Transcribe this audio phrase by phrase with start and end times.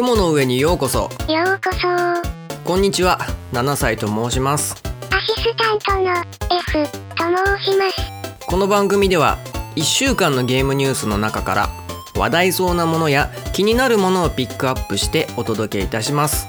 [0.00, 1.10] 雲の上にようこそ。
[1.28, 1.86] ようこそ。
[1.86, 2.22] ア
[2.64, 3.18] こんにちは。
[3.52, 4.74] 7歳と申します。
[4.76, 6.12] シスタントの
[6.58, 7.24] F と
[7.60, 8.46] 申します。
[8.46, 9.36] この番組では
[9.76, 11.68] 1週間のゲームニュースの中から
[12.16, 16.48] 話題そうなものや気になるものをピックアップしてお届けいたします。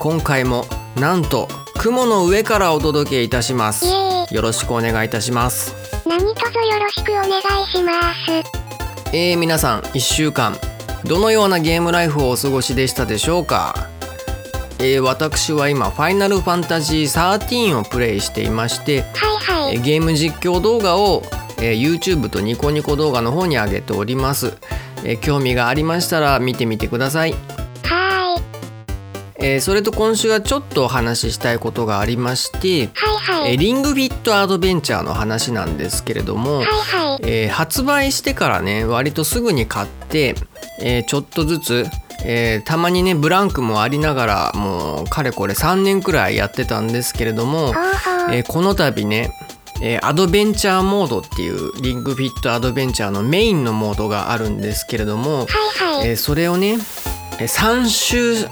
[0.00, 0.64] 今回も
[0.96, 1.46] なんと
[1.78, 3.86] 雲の上からお届けいたします。
[4.32, 5.72] よろしくお願いいたします。
[6.04, 9.16] イ何卒よろしくお願いします。
[9.16, 10.58] えー、皆さん1週間
[11.04, 13.88] どのようなゲームライフをお過ごしでしたでしょうか？
[14.78, 19.74] えー私は今「ファイナルファンタジー13」をプレイしていましてはいはい。
[19.74, 21.22] えーゲーム実況動画を、
[21.58, 24.54] えー YouTube とニコニコ動画の方に上げております、
[25.04, 27.34] えー興味がありましたら見てみてください
[29.42, 33.52] えーそれと今週はちょっとお話ししたいことがありまして、はいはい。
[33.52, 37.20] えーリングフィットアドベンチャーの話なんですけれども、はいはい。
[37.24, 40.34] えー発売してからね割とすぐに買って、
[40.80, 41.86] えーちょっとずつ、
[42.24, 47.74] えーたまにねブランクもありながらもうかれこれ3年くらいやってたんですけれども、
[48.30, 49.32] えーこの度ね、
[49.82, 55.46] えーアドベンチャーモードっていうリングフィットアドベンチャーのメインのモードがあるんですけれども、はい
[55.98, 56.08] はい。
[56.10, 56.78] えーそれをね、
[57.40, 58.46] え3周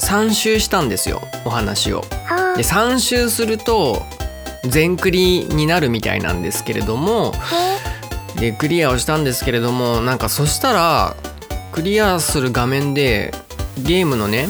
[0.00, 2.02] 3周したんですよお話を。
[2.56, 4.02] で3周すると
[4.64, 7.32] 全クリになるみたいなんですけれども
[8.36, 11.16] へでクリアをしたんですけれどもなんかそしたら
[11.72, 13.32] クリアする画面で
[13.82, 14.48] ゲームのね、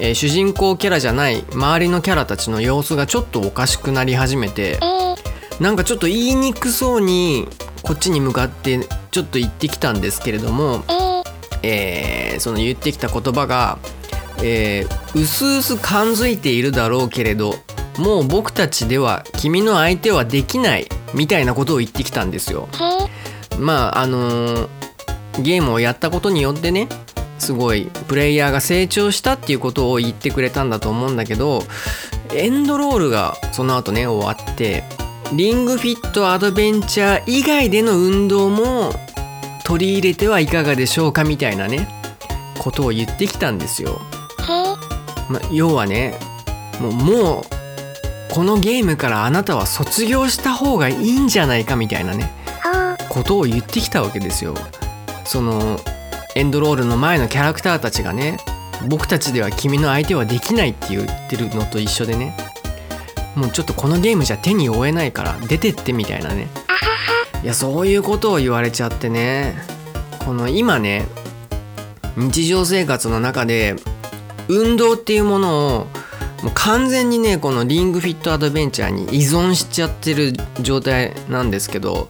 [0.00, 5.62] えー主人公キャラじゃない周りのキャラたちの様子がちょっとおかしくなり始めてえー。
[5.62, 7.48] なんかちょっと言いにくそうに
[7.82, 8.80] こっちに向かって
[9.10, 11.22] ちょっと言ってきたんですけれども、えー。
[11.62, 13.78] えーその言ってきた言葉が、
[14.42, 17.54] えー、うすうす感づいているだろうけれど
[17.98, 22.68] もう僕たちでは君の相手はできないみたいなことを言ってきたんですよ。
[23.58, 24.78] まああのー
[25.42, 26.88] ゲームをやったことによってね
[27.38, 31.62] すごいプレイヤーが成長したっていうことを言ってくれたんだと思うんだけど
[32.34, 34.84] エンドロールがその後ね終わって
[35.32, 38.92] リングフィットアドベンチャー以外での運動も
[39.64, 41.88] 取り入れてはいかがでしょうかみたいなね
[42.58, 44.00] ことを言ってきたんですよ。
[45.28, 46.14] ま、要はね
[46.80, 47.44] もうもう
[48.32, 52.30] このゲームからあなたは卒業した方がいいんじゃないかみたいなね
[53.08, 54.54] ことを言ってきたわけですよ。
[55.24, 55.78] その
[56.34, 58.38] エンドロールの前のキャラクターたちがね
[58.88, 62.36] 僕たちでは君の相手はできないって言ってるのと一緒でね
[63.34, 66.48] もうちょっとこのゲームじゃ手に負えないから出てってみたいなね。
[67.42, 69.54] いやそういうことを言われちゃってね
[70.24, 71.06] この今ね
[72.16, 73.76] 日常生活の中で
[74.48, 75.86] 運動っていうものを
[76.42, 82.08] もう完全にねこのリングフィットアドベンチャーに依存しちゃってる状態なんですけど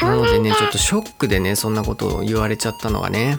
[0.00, 3.36] なのでねちょっとショックでねそんなことを言われちゃったのがね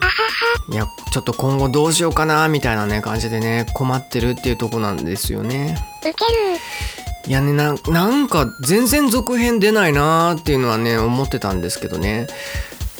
[0.70, 5.78] いやちょっと今後どうしようかなみたいなね感じでね困ってるっていうとこなんですよね。
[6.02, 6.58] 受ける。
[7.26, 12.26] いやねななんか全然続編出ないなーっていうのはね思ってたんですけどね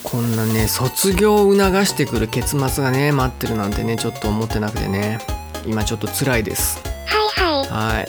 [0.03, 5.19] こんなね卒業を促してくる結末がね待ってるなんてねちょっと思ってなくてね。
[5.66, 6.81] 今ちょっと辛いです。
[7.06, 7.94] はいはい。
[7.97, 8.08] はい。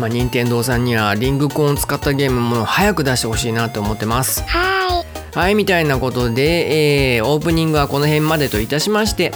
[0.00, 4.42] まあ任天堂さんにはリングコーンを使ったゲームも早く出してほしいなって思ってます。
[4.42, 5.04] はーい。
[5.34, 9.32] はいみたいなことで、えーオープニングはこの辺までといたしまして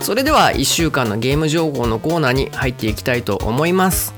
[0.00, 4.14] それでは1週間のゲーム情報のコーナーに入っていきたいと思います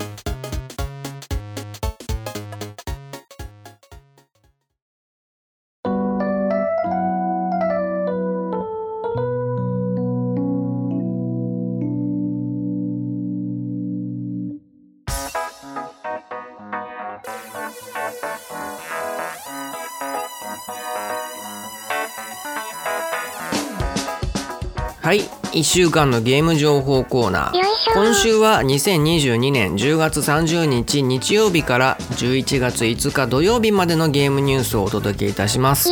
[25.02, 27.60] はい1週間のゲーム情報コーナー。
[27.92, 35.90] 今週は2022年10月30日日曜日から11月5日土曜日までのゲームニュースをお届けいたします。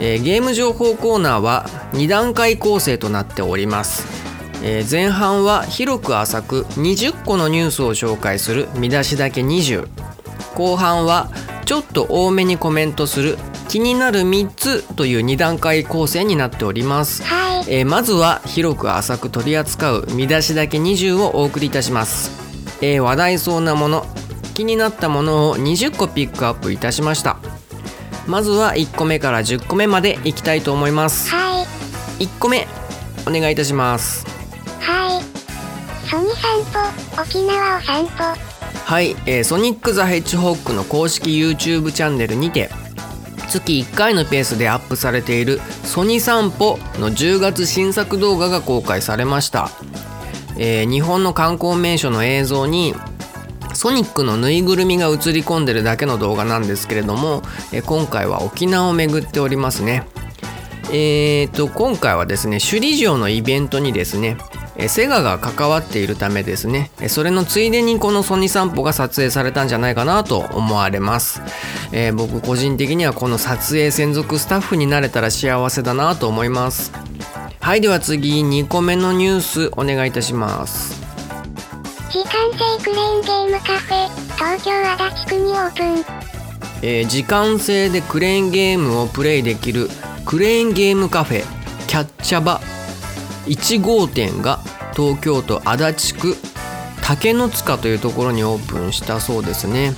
[0.00, 4.08] えーゲーム情報コーナーは2段階構成となっております、
[4.64, 9.86] えー前半は広く浅く20個のニュースを紹介する見出しだけ20
[10.56, 11.30] 後半は
[11.64, 13.38] ちょっと多めにコメントする
[13.68, 17.22] 気になる3つという2段階構成になっております。
[17.22, 22.30] はいえーまずは広く浅く取り扱う見出しだけ20をお送りいたします、
[22.82, 24.06] えー話題そうなもの
[24.54, 27.38] 気になったものを20個ピックアップいたしました。
[28.26, 31.30] まずは1個目から10個目までいきたいと思います。
[31.30, 31.64] は
[32.20, 32.24] い。
[32.24, 32.66] 1個目
[33.26, 34.26] お願いいたします。
[34.80, 35.22] はい。
[36.08, 36.62] ソニ散
[37.14, 38.38] 歩沖縄を散歩
[38.84, 42.70] はい、えーソニック・ザ・ヘッジホックの公式 YouTube チャンネルにて
[43.60, 49.70] 月1回のペースでアップされている「ソニ散歩」の10月新作動画が公開されました
[50.56, 52.94] えー日本の観光名所の映像に
[53.74, 60.06] ソニックのぬいぐるみが映り込んでるだけの動画なんですけれども、えー今回は沖縄を巡っておりますね。
[60.94, 64.36] えー、と今回はですね首里城のイベントにですね
[64.76, 66.90] えーセガが関わっているためですね。
[67.00, 71.42] えーそれのついでにこのソニ散歩が撮影されたんじゃないかなと思われます、
[71.92, 76.92] えー僕個人的にはこの撮影専属スタッフになれたら幸せだなと思います。
[77.60, 81.00] はいでは次2個目のニュースお願いいたします。
[82.10, 84.72] 時間制クレーンゲームカフェ、東京
[85.06, 86.04] 足立区にオープン。
[86.82, 89.88] えー時間制でクレーンゲームをプレイできる
[90.26, 91.44] クレーンゲームカフェ
[91.86, 92.60] キャッチャバ
[93.46, 94.60] 1号店が
[94.94, 96.36] 東京都足立区
[97.02, 99.92] 竹の塚というところにオープンしたそうですね、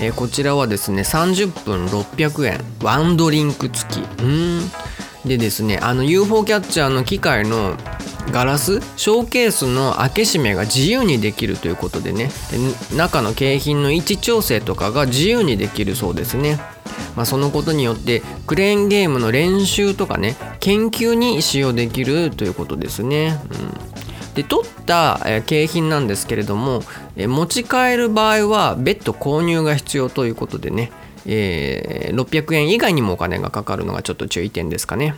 [0.00, 4.22] えーこちらはですね30分600円ワンドリンク付き。
[4.22, 4.60] うん。
[5.24, 7.76] でですねあの UFO キャッチャーの機械の
[8.30, 12.30] ガラスショーケースの開け閉めが自由にできるということでね。
[12.90, 16.58] で中の景品の位置調整とかが自由にできるそうですね、
[17.16, 26.82] まあ、そのことによってクレーンゲームの練習とかね研究に使用できるということですね、うん、で取った景品なんですけれども
[27.16, 30.90] 持ち帰る場合は別途購入が必要ということでね
[31.26, 35.14] えー600円以外にもお金がかかるのがちょっと注意点ですかね。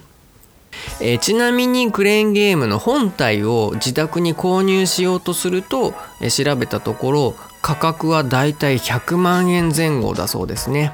[1.00, 10.92] えーちなみにクレーンゲームの本体を自宅に購入しようとすると、えー調べたところ価格はだいたい100万円前後だそうですね、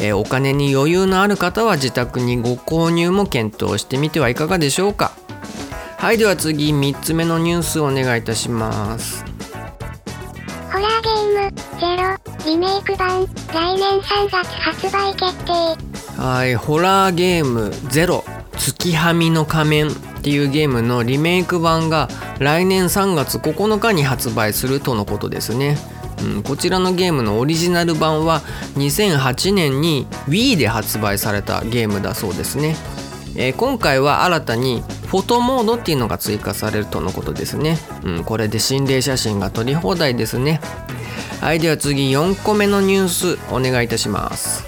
[0.00, 5.12] えーお金に余裕のある方は自宅にご購入も検討してみてはいかがでしょうか
[5.98, 9.24] はいでは次3つ目のニュースをお願いいたします
[10.72, 15.52] ホラーゲーム、ゼロ、リメイク版、来年3月発売決定。
[16.20, 18.24] はい、ホラーゲーム「ゼロ
[18.56, 19.92] 月はみの仮面」っ
[20.22, 22.08] ていうゲームのリメイク版が
[22.38, 25.78] 来年3月9日に発売するとのことですね。
[26.22, 28.40] うん、こちらのゲームのオリジナル版は
[28.76, 32.76] 2008年に Wii で発売されたゲームだそうですね。
[33.36, 37.78] えー今回は新たにフォトモードっていうのが追加されるとのことですね。
[38.04, 40.60] うん、これで心霊写真が撮り放題ですね。
[41.40, 44.64] はい、では次4個目のニュースお願いいたします。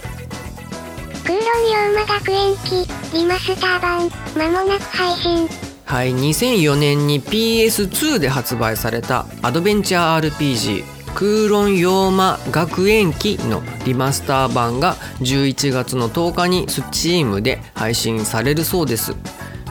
[1.24, 5.48] 空論龍馬学園記、リマスター版、まもなく配信。
[5.84, 10.84] はい、2004年に PS2 で発売されたアドベンチャー RPG
[11.14, 19.14] 「空論妖魔学園記」のリマスター版が11月の10日に Steam で配信されるそうです、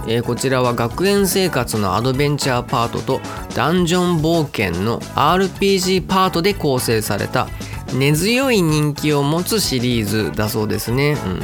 [0.07, 3.21] えーこちらは学園生活のアドベンチャーパートと
[3.53, 7.47] ダンジョン冒険の RPG パートで構成された
[7.93, 11.41] 根強い人気を持つシリーズだそうですね、うん。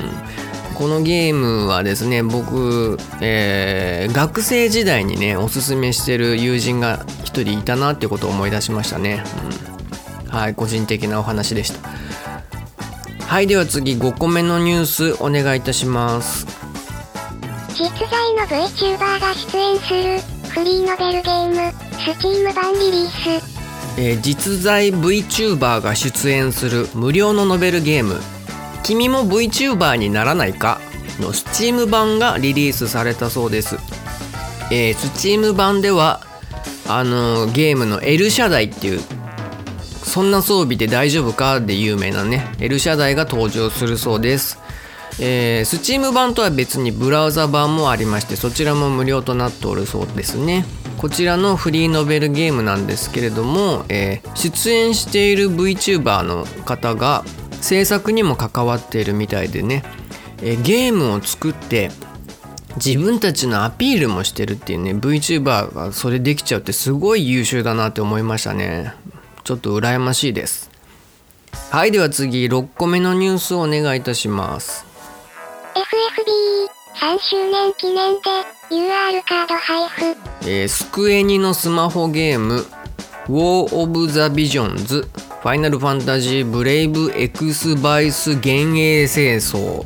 [0.75, 9.23] このゲームはですね僕、えー学生時代にねおすすめしてる友人が一人いたなってことを思い出しましたね、
[9.71, 9.76] うん。
[10.29, 11.79] はい個人的なお話でした
[13.25, 16.45] はいでは次5個目のニュースお願いいたします
[17.73, 20.19] 実在の VTuber が出演する、
[20.49, 21.55] フリーノベルゲーム、
[21.99, 23.57] Steam 版リリース。
[23.99, 28.19] えー実在 VTuber が出演する無料のノベルゲーム
[28.83, 30.79] 「君も VTuber にならないか?」
[31.21, 33.77] の Steam 版がリリースされたそうです、
[34.71, 36.21] えー Steam 版では
[36.87, 39.01] あのーゲームの L 社台っていう
[40.07, 44.57] そんな装備で大丈夫かで有名なね L 社台が登場するそうです。
[45.19, 50.65] えー、Steam 版とは別にブラウザ版もありましてそちらも無料となっておるそうですね。
[50.97, 57.23] こちらのフリーノベルゲームなんですけれども、えー出演している VTuber の方が
[57.61, 59.83] 制作にも関わっているみたいでね、
[60.41, 61.91] えーゲームを作って
[62.77, 68.93] 自分たちのアピールもしてるっていうね VTuber がそれできちゃうってすごい優秀だなって思いましたね。
[69.47, 70.69] ちょっと羨ましいです
[71.71, 74.85] はいでは次6個目のニュースをお願いいたします
[75.73, 78.19] FFB3 周年記念で
[78.69, 80.49] UR カード配布。
[80.49, 82.65] えースクエニのスマホゲーム
[83.29, 85.07] 「War of the Visions」
[85.41, 89.85] 「ファイナルファンタジーブレイブエクスバイス幻影清掃」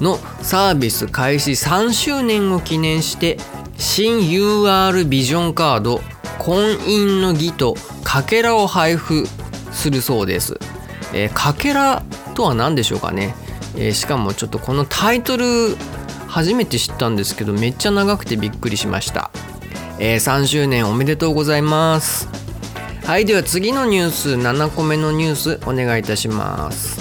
[0.00, 3.36] のサービス開始3周年を記念して
[3.76, 6.00] 新 UR ビジョンカード
[6.40, 7.76] 「婚姻の儀」と
[8.16, 9.26] かけらを配布
[9.72, 10.58] するそうです。
[11.12, 12.02] えーかけら
[12.34, 13.34] とは何でしょうかね、
[13.76, 15.76] えーしかもちょっとこのタイトル
[16.26, 19.30] 初めて知ったんですけどめっちゃ長くてびっくりしました、
[19.98, 22.26] えー3周年おめでとうございます
[23.04, 26.98] はいでは次のニュース7個目のニュースお願いいたします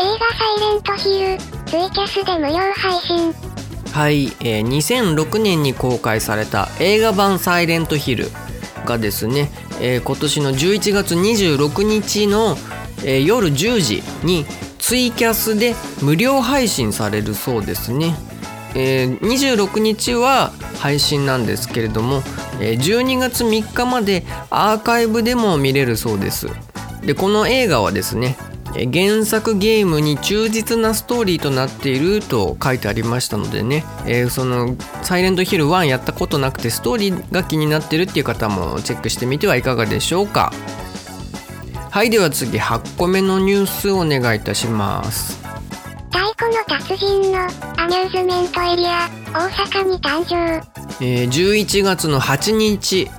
[0.00, 3.32] 映画サイレントヒル、ツイキャスで無料配信。
[3.92, 8.32] はい、えー2006年に公開された映画版「サイレントヒル」
[8.86, 12.56] 日ですね、えー今年の11月26日の、
[13.04, 14.44] えー夜10時に
[14.78, 18.14] ツイキャスで無料配信されるそうですね。
[18.74, 22.22] えー26日は配信なんですけれども、
[22.60, 26.48] えー12月3日までアーカイブでも見れるそうです。
[27.02, 28.36] でこの映画はですね
[28.92, 40.52] 原作ゲームに忠実なストーリーとなっていると書いてありましたのでね、えーその「サイレントヒル1」やったことなくてストーリーが気になってるっていう方もチェックしてみてはいかがでしょうか。
[41.90, 45.40] はいでは次8個目のニュースお願いいたします。
[46.10, 47.38] 太鼓の達人の
[47.78, 50.62] アミューズメントエリア、大阪に誕生。
[51.00, 53.10] えー11月の8日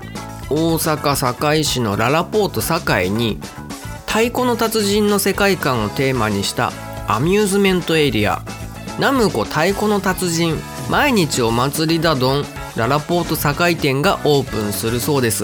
[0.49, 3.39] 大阪堺市のララポート堺に
[4.07, 6.71] 太鼓の達人の世界観をテーマにした
[7.07, 8.41] アミューズメントエリア。
[8.99, 10.57] ナムコ太鼓の達人
[10.89, 12.45] 毎日お祭りだどん
[12.75, 15.43] ララポート堺店がオープンするそうです、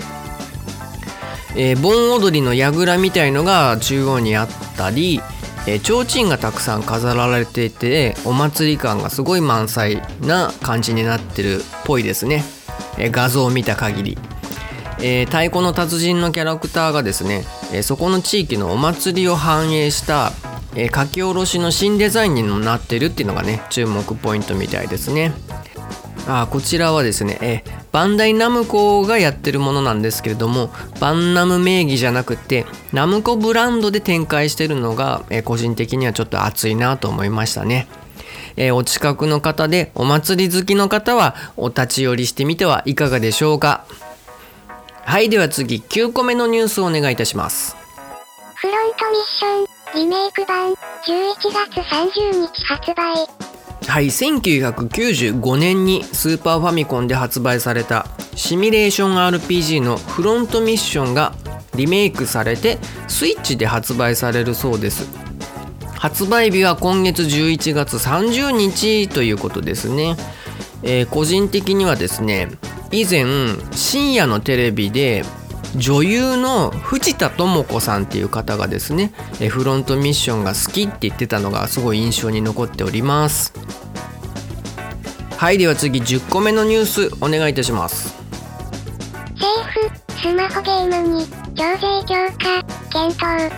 [1.55, 5.22] えー盆踊りの櫓みたいのが中央にあったり
[5.67, 12.43] えー提灯がたくさん飾られていてお祭り感がすごい満載な感じになってるっぽいですね、
[12.98, 14.17] えー画像を見た限り、
[15.04, 17.44] えー太鼓の達人のキャラクターがですね、
[17.74, 20.32] えーそこの地域のお祭りを反映した、
[20.76, 25.34] えー書き下ろしの新デザインにもなってるっていうのがね注目ポイントみたいですね。
[26.26, 37.88] あこちらはですね、えーバンダイナムコがやってるものなんですけれどもバンナム名義じゃなくてナムコブランドで展開してるのが、え個人的にはちょっと熱いなと思いましたね、
[38.56, 43.86] えーお近くの方でお祭り好きの方はお立ち寄りしてみてはいかがでしょうか。
[45.06, 47.76] はいでは次9個目のニュースをお願いいたします。
[48.56, 50.76] フロントミッション、リメイク版、11
[51.52, 53.28] 月30日発売。
[53.88, 61.34] はい1995年にスーパーファミコンで発売されたシミュレーション RPG のフロントミッションが
[61.76, 65.08] リメイクされてスイッチで発売されるそうです。
[65.96, 70.16] 発売日は今月11月30日ということですね、
[70.82, 72.50] えー個人的にはですね
[72.94, 73.26] 以前
[73.72, 75.24] 深夜のテレビで
[75.76, 83.52] 女優の藤田智子さんっていう方がですねえーフロントミッションが好きって言ってたのがすごい印象に残っております
[85.38, 88.16] はいでは次10個目のニュースお願いいたします
[89.32, 93.52] 政府、スマホゲームに、徴税強化、検討。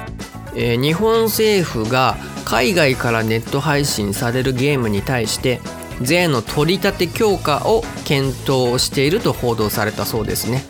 [0.55, 2.15] えー日本政府が
[2.45, 5.59] 海外からネット配信されるゲームに対して
[6.01, 10.63] 税の取り立て強化を検討していると報道されたそうですね、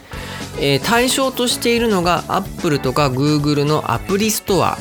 [0.60, 4.78] えー対象としているのが Apple とか Google のアプリストア。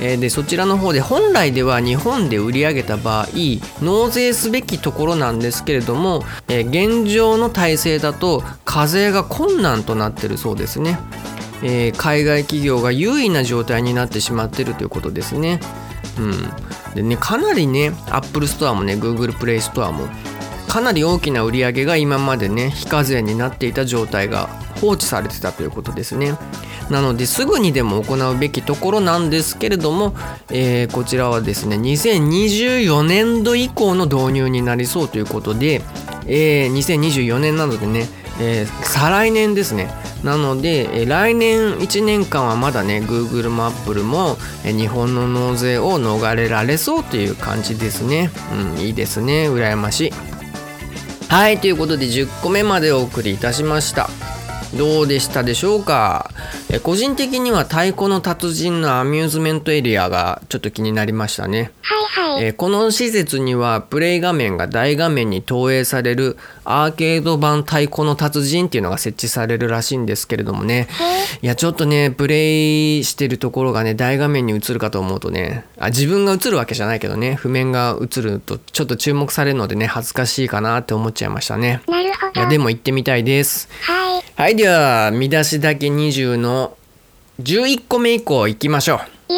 [0.00, 3.28] えでそちらの方で本来では日本で売り上げた場合
[3.80, 10.98] 納税すべきところなんですけれども、え現状の体制だと課税が困難となってるそうですね、
[11.62, 15.60] えー海外企業が優位な状態になってしまってるということですね。
[16.18, 16.94] うん。
[16.94, 20.08] でねかなりね Apple ストアもね Google プレイストアも
[20.68, 24.48] かなり大きな売り上げが今までね非課税になっていた状態が
[24.80, 26.36] 放置されてたということですね。
[26.90, 30.14] なのですぐにでも行うべきところなんですけれども、
[30.50, 35.80] えーこちらはですね2024年度以降の導入になりそうということで、
[36.26, 38.06] えー2024年なのでね、
[38.40, 39.90] えー再来年ですね。
[40.22, 48.30] なので、え来年1年間はまだね Google も Apple も、え日本の納税を逃れられそうという感じですね。
[48.76, 49.48] うんいいですね。
[49.50, 50.12] 羨ましい。
[51.28, 54.08] はいということで10個目までお送りいたしました。
[54.76, 56.30] どうでしたでしょうか？
[56.70, 61.70] え個人的には太鼓の達人のアミューズメントエリアがちょっと気になりましたね。
[61.82, 62.44] はいはい。
[62.44, 70.86] えーこの施設にはプレイ画面が大画面に投影されるアーケード版太鼓の達人っていうのが設置されるらしいんですけれどもね
[71.42, 82.40] いやちょっとねプレイしてるところがね大画面に映るかと思うとねあ自分が映るわけじゃないけどね譜面が映るとちょっと注目されるのでね恥ずかしいかなって思っちゃいましたねなるほど。
[82.40, 84.22] いやでも行ってみたいですはい。
[84.36, 86.76] はいでは見出しだけ20の
[87.42, 89.34] 11個目以降行きましょう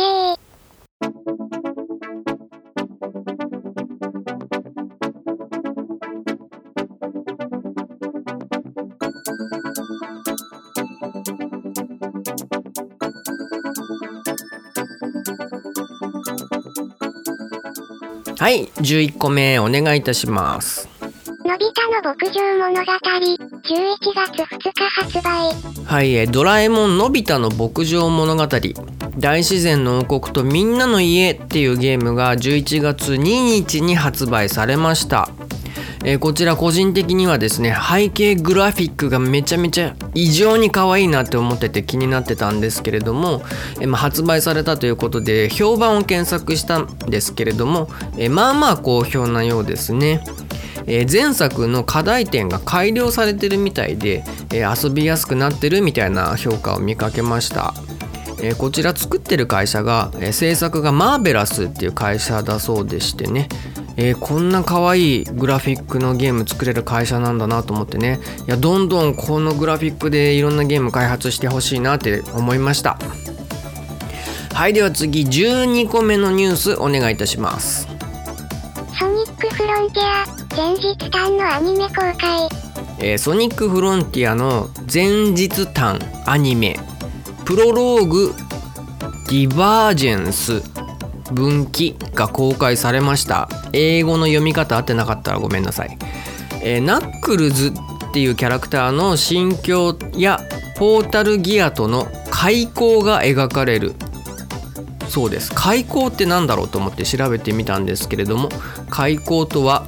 [18.46, 20.88] はい11個目お願いいたします。
[21.44, 23.38] のび太の牧場物語、11
[24.14, 25.84] 月2日発売。
[25.84, 28.46] はい、えードラえもんのび太の牧場物語。
[29.18, 35.28] 大自然の王国とみんなの家っていうゲームが11月2日に発売されました、
[36.06, 43.42] えー、こちら個人的にはですね背景グラフィックがめちゃめちゃ異常に可愛いなって思ってて気になってたんですけれども、
[43.80, 50.22] えー、まあ、発売されたということで評判を検索したんですけれども、えー、まあまあ好評なようですね。
[50.88, 54.22] え、前作の課題点が改良されてるみたいで、
[54.52, 57.74] え、遊びやすくなってるみたいな評価を見かけました。
[58.40, 63.48] え、こちら作ってる会社が、え、制作がマーベラスっていう会社だそうでしてね、
[63.96, 68.20] えー、こんな可愛いグラフィックのゲーム作れる会社なんだなと思ってね。
[68.46, 72.98] いやどんどんこのグラフィックでいろんなゲーム開発してほしいなって思いました。
[74.52, 77.88] はいでは次12個目のニュースお願いいたします。
[78.98, 80.26] ソニックフロンティア
[80.56, 82.48] 前日短のアニメ公開。
[82.98, 86.78] えー、ソニックフロンティアの前日短アニメ。
[87.44, 88.34] プロローグ
[89.28, 90.62] ディバージェンス
[91.32, 93.48] 分岐が公開されました。
[93.72, 95.98] 英語の読み方合ってなかったらごめんなさい、
[96.62, 97.72] えー、ナックルズ
[98.10, 100.40] っていうキャラクターの心境や
[100.76, 103.94] ポータルギアとの開口が描かれる。
[105.08, 105.52] そうです。
[105.54, 108.50] 開口って何だろうと思って調べてみたんですけれども
[108.90, 109.86] 開口とは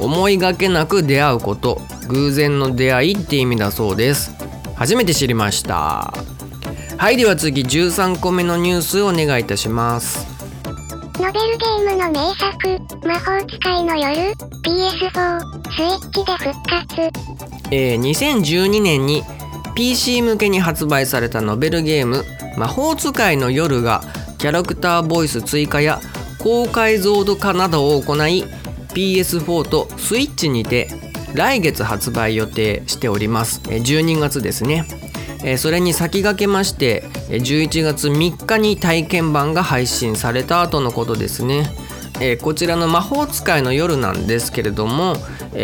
[0.00, 1.80] 思いがけなく出会うこと。
[2.08, 4.34] 偶然の出会いって意味だそうです。
[4.74, 6.12] 初めて知りました。
[6.96, 10.29] はいでは次13個目のニュースをお願いいたします。
[11.20, 17.02] ノベルゲームの名作魔法使いの夜 PS4 スイッチで復活。
[17.70, 19.22] えー、2012年に
[19.74, 22.24] PC 向けに発売されたノベルゲーム
[22.56, 24.00] 魔法使いの夜が
[24.38, 26.00] キャラクターボイス追加や
[26.38, 28.46] 高解像度化などを行い
[28.94, 30.88] PS4 とスイッチにて
[31.34, 33.60] 来月発売予定しております。
[33.60, 34.86] 12月ですね。
[35.56, 41.70] それに先駆けまして11月3日に体験版が配信された後のことですね、
[42.42, 45.16] こちらの魔法使いの夜なんですけれども、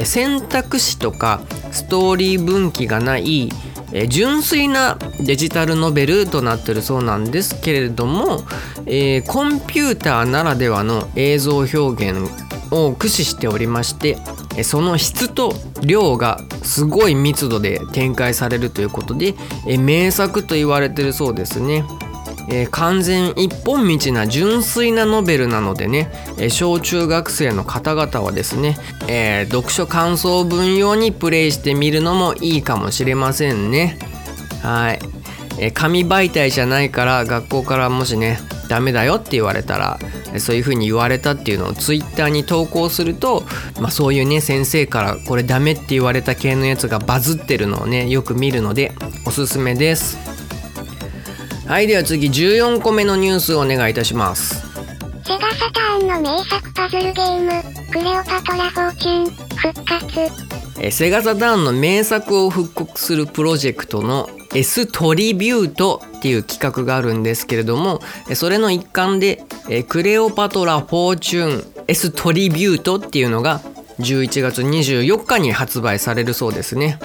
[0.04, 1.40] 選択肢とか
[1.72, 3.50] ストーリー分岐がない、
[4.08, 12.30] 純粋なデジタルノベルとなってるそうなんですけれども、コンピューターならではの映像表現
[12.70, 14.18] を駆使しておりまして
[14.62, 19.34] その質と量がすごい密度で展開されるということで
[19.78, 21.84] 名作と言われてるそうですね。
[22.48, 28.76] えー、完全一本道な純粋なノベルなのでね、えー、小中学生の方々はですね、
[29.08, 33.98] えー、読書感想文用にプレイしてみるのもいいかもしれませんね
[34.62, 34.98] はい、
[35.58, 38.38] え紙媒体じゃないから学校からもしね
[38.68, 39.98] ダメだよって言われたら
[40.38, 43.44] そういう風に言われたっていうのをツイッターに投稿すると、
[43.80, 48.92] まあ、そういうね先生からこれダメって言われた系のやつがバズってるのをねよく見るので
[49.26, 50.18] おすすめです。
[51.66, 54.54] はいでは次14個目のニュースをお願いいたします。
[55.24, 57.50] セガサターンの名作パズルゲーム
[57.90, 60.56] クレオパトラフォーチュン復活。
[60.78, 68.00] えセガサターンの名作を復刻するプロジェクトの S トリビュートっていう企画があるんですけれども
[68.34, 69.44] それの一環で
[69.88, 73.60] クレオパトラ・フォーチューン S トリビュートっていうのが
[74.00, 76.98] 11月24日に発売されるそうですね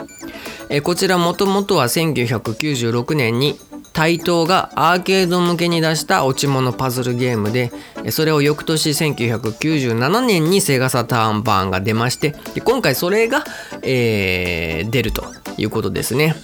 [0.84, 3.60] こちらもともとは1996年に
[3.93, 7.71] 台東がアーケード向けに出した落ち物パズルゲームで
[8.12, 13.43] それを翌年1997年にセガサターン版が出まして今回それが、
[13.84, 15.25] えー、出ると
[15.58, 16.36] いうことですね。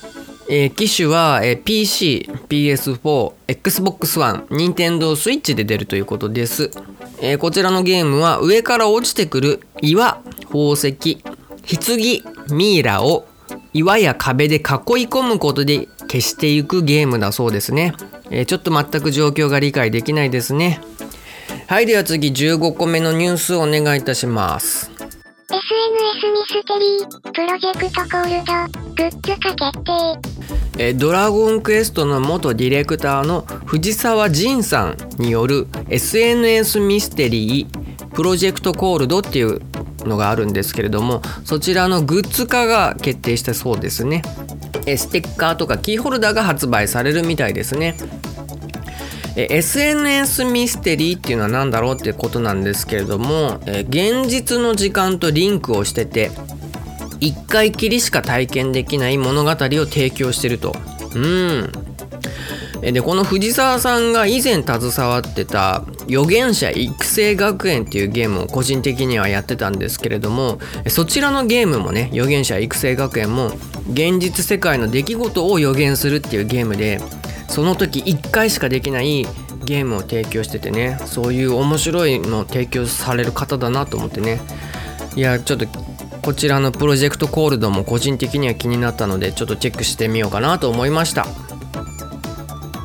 [0.49, 6.71] えー、機種は、えー、PC、PS4、Xbox One、Nintendo Switch で出るということです、
[7.21, 13.27] えー、こちらのゲームは上から落ちてくる岩、宝石、棺、ミイラを
[13.73, 14.61] 岩や壁で囲い
[15.07, 17.93] 込むことで消していくゲームだそうですね、
[18.31, 20.79] え、ちょっと全く状況が理解できないですね。
[21.67, 24.89] はいでは次15個目のニュースをお願いいたします。
[25.49, 25.61] SNS
[26.33, 30.83] ミステリープロジェクトコールドグッズ化決定。
[30.83, 39.61] えドラゴンクエストの元ディレクターの藤沢仁さんによる SNS ミステリープロジェクトコールドっていう
[39.99, 44.23] のがあるんですけれどもそちらのグッズ化が決定したそうですね。
[44.85, 47.95] ステッカーとかキーホルダーが発売されるみたいですね。
[49.37, 56.31] え SNS ミステリーっていうのは何だろうってことなんですけれどもえ現実の時間とリンクをしてて
[57.21, 60.75] 1回きりしか体験できない物語を提供してると。
[61.15, 61.71] うん。
[62.81, 73.47] でこの藤沢さんが以前携わってた預言者育成学園っていうゲームを個人的にはやってたんですけれどもそちらのゲームもね預言者育成学園も
[73.91, 76.99] 現実世界の出来事を予言するっていうゲームで
[77.47, 79.25] その時1回しかできない
[79.63, 84.39] ゲームを提供しててねそういう面白いのを提供される方だなと思ってね。
[85.15, 85.65] いやちょっと
[86.21, 91.25] こちらのプロジェクトコールドも個人的には気になったのでちょっとチェックしてみようかなと思いました。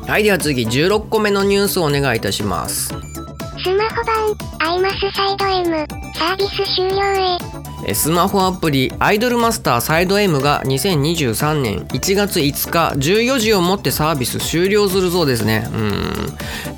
[0.07, 2.87] はいでは次16個目のニュースをお願いいたします。
[2.87, 7.62] スマホ版、アイマスサイド M、サービス終了へ。
[7.93, 15.67] スマホアプリアイドルマスターサイド M が2023年1月5日14時をもってサービス終了するそうですね。
[15.73, 16.01] うん。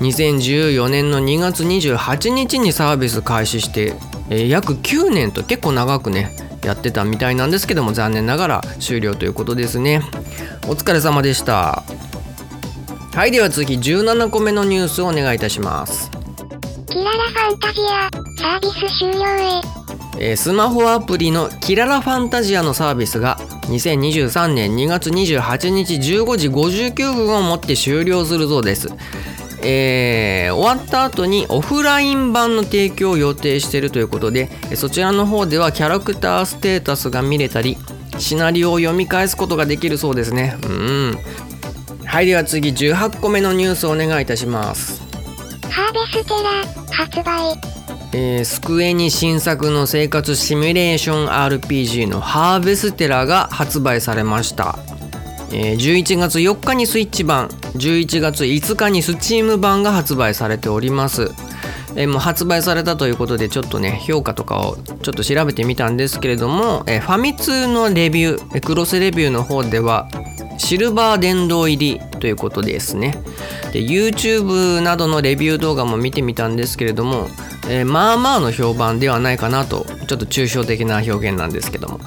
[0.00, 3.94] 2014年の2月28日にサービス開始して、
[4.30, 10.02] えー約9年と結構長くねやってたみたいなんですけども残念ながら終了ということですね。
[10.66, 11.84] お疲れ様でした。
[13.14, 16.10] はいでは次17個目のニュースをお願いいたします。
[16.88, 19.20] キララファンタジア、サービス終了
[19.72, 19.75] へ。
[20.18, 23.36] えースマホアプリのキララファンタジアのサービスが
[23.68, 28.88] 2023年2月28日15時59分をもって終了するそうです。
[29.62, 37.76] えー終わった後にオフライン版の提供を予定しているということでそちらの方ではキャラクターステータスが見れたり
[38.18, 41.18] シナリオを読み返すことができるそうですねうん
[42.04, 45.02] はいでは次18個目のニュースをお願いいたします
[45.68, 47.75] ハーベステラ、発売。
[48.18, 54.78] えースクエニ新作の生活シミュレーション RPG のハーベステラが発売されました、
[55.52, 61.30] えー11月4日にスイッチ版11月5日にスチーム版が発売されております。
[61.94, 70.08] えーもう発売されたということでちょっとね評価とかをちょっと調べてみたんですけれども、えーファミ通のレビューえークロスレビューの方では
[70.58, 73.22] シルバー殿堂入りということですね。
[73.72, 77.28] で YouTube などのレビュー動画も見てみたんですけれども、
[77.68, 82.00] えーまあまあの評判ではないかなとちょっと抽象的な表現なんですけども、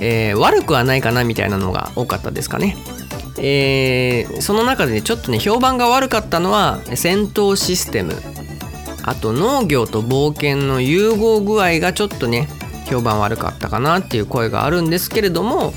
[0.00, 2.76] えー悪くはないかなみたいなのが多かったですかね。
[3.38, 8.14] えーその中でねちょっとね評判が悪かったのは戦闘システム。
[9.06, 12.48] あと農業と冒険の融合具合がちょっとね
[12.84, 15.72] 評判悪かったかなっていう声があるんですけれども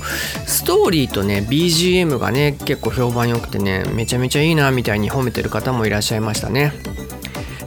[0.46, 6.72] ストーリーとね BGM がね結構評判良くてねめちゃめちゃいいなみたいに褒めてる方もいらっしゃいましたね。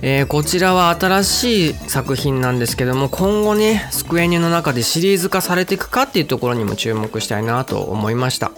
[0.04, 8.52] えーこちらは新しい作品なんですけども今後ねスクエニの中でシリーズ化されていくかっていうところにも注目したいなと思いました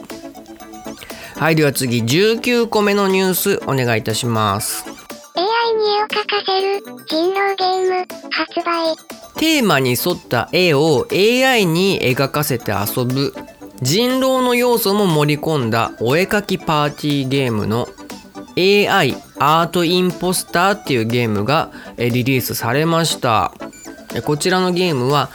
[1.35, 4.85] はいでは次19個目のニュースお願いいたします
[5.35, 9.22] AI に絵を描かせる、人狼ゲーム、発売。
[9.43, 13.33] テーマに沿った絵を AI に描かせて遊ぶ
[13.81, 17.89] 人狼の要素も盛り込んだお絵描きパーティーゲームの
[18.55, 23.53] AI アートインポスターっていうゲームがリリースされました。
[24.23, 25.29] こちらのゲームは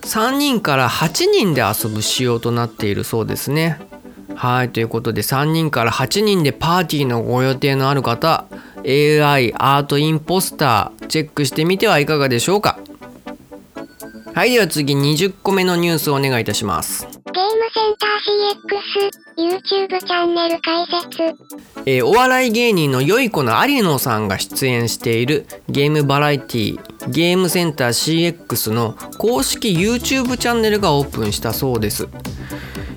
[0.00, 3.78] 3人から8人で遊ぶ仕様となっているそうですね。
[4.34, 8.46] はいということで3人から8人でパーティーのご予定のある方
[8.78, 12.78] AI アートインポスターチェックしてみてはいかがでしょうか。
[14.36, 17.06] はいでは次20個目のニュースをお願いいたします。
[17.06, 17.22] ゲーム
[17.72, 21.22] センター CX、YouTube チャンネル開設。
[21.86, 32.06] えーお笑い芸人のよい子の有野さんが出演しているゲームバラエティゲームセンター CX の公式 YouTube チャンネルがオープンしたそうです、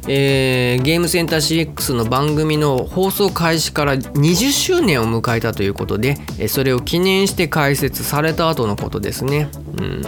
[0.10, 9.47] えーゲームセンター CX の番組の放送開始から20周年を迎えたということでえーそれを記念して開設された後のことですね、
[9.78, 10.02] うん、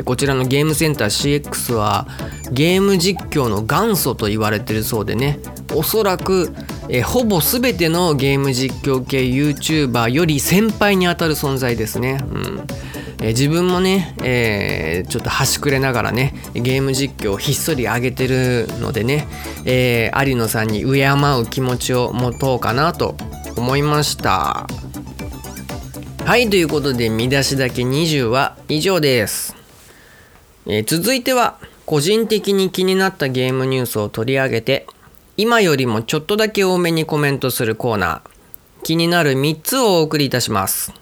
[0.00, 2.08] でこちらのゲームセンター CX は
[2.52, 5.40] ゲーム実況の元祖と言われてるそうでね。
[5.74, 6.54] おそらく、
[6.88, 12.66] えほぼ全てのゲーム実況系 YouTuber より先輩にあたる存在ですね、うん。
[13.20, 19.28] え自分もね、えーちょっと端くれながらねゲーム実況をひっそり上げてるのでね、
[19.66, 23.16] えー有野さんに敬う気持ちを持とうかなと
[23.54, 24.66] 思いました。
[26.24, 29.59] はいということで見出しだけ20は以上です、
[30.66, 34.86] えー続いては個人的に気になったゲームニュースを取り上げて
[35.36, 38.30] 今よりもちょっとだけ多めにコメントするコーナー。
[38.82, 40.92] 気になる3つをお送りいたします。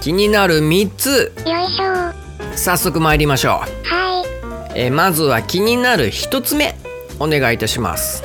[0.00, 1.32] 気になる3つ。
[1.44, 1.84] よいしょ。
[1.84, 2.56] ー。
[2.56, 3.86] 早速参りましょう。
[3.86, 4.78] はい。
[4.78, 6.74] えーまずは気になる1つ目
[7.18, 8.22] お願いいたします。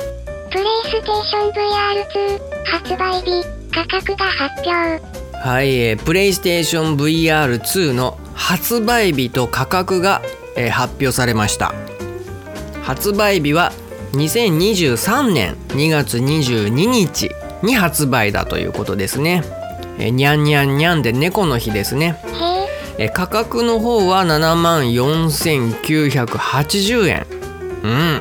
[0.50, 5.00] プレイステーション VR2 発売日、価格が発表。
[5.38, 10.22] はい、えー、プレイステーション VR2 の発売日と価格が、
[10.56, 11.72] えー発表されました。
[12.82, 13.72] 発売日は
[14.12, 17.30] 2023年2月22日
[17.62, 19.42] に発売だということですね、
[19.98, 22.20] えーにゃんにゃんにゃんで猫の日ですね。
[22.26, 27.26] へえ、えー価格の方は7万4980円
[27.82, 28.20] うん。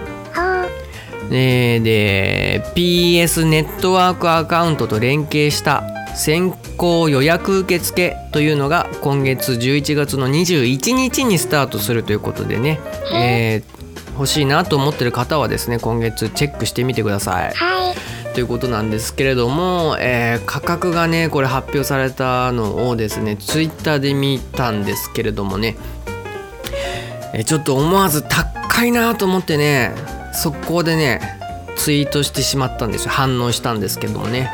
[1.32, 5.84] えーで PS ネットワークアカウントと連携した
[6.16, 12.80] 先行予約受付というのが今月11月の21日にスタートするということでね、
[13.14, 13.82] えー
[14.14, 17.54] 欲しいなと思ってる方はですね今月チェックしてみてください。
[17.54, 17.96] はい。
[18.34, 25.76] ということなんですけれども、えー価格がねこれ発表されたのをですねツイッターで見たんですけれどもね、
[27.34, 29.96] えーちょっと思わず高いなと思ってね
[30.34, 31.20] 速攻でね
[31.76, 34.52] ツイートしてしまったんですよ反応したんですけどもね。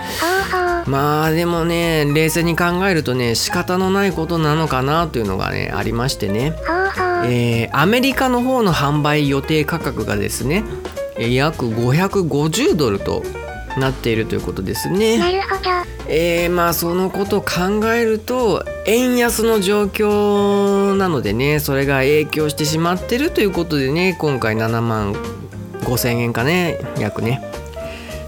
[0.86, 6.54] まあでもね冷静に考えるとね仕方のないことなのかなというのがねありましてね。
[7.26, 10.64] えーアメリカの方の販売予定価格がですね
[11.18, 13.24] えー約550ドルと
[13.78, 15.18] なっているということですね。
[15.18, 15.62] なるほど。
[16.08, 25.14] えーまあそのことを考えると円安の状況なのでねそれが影響してしまってるということでね今回7万
[25.88, 27.42] 5千円かね約ね